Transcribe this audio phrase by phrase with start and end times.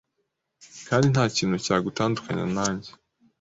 [0.87, 2.89] Kandi nta kintu cyagu tandukanya nanjye,